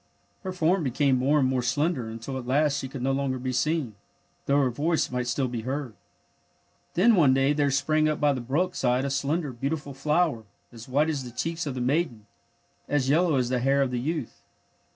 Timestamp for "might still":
5.11-5.47